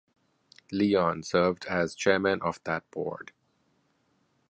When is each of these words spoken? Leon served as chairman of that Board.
Leon 0.71 1.21
served 1.21 1.65
as 1.67 1.93
chairman 1.93 2.41
of 2.41 2.59
that 2.63 2.89
Board. 2.89 3.33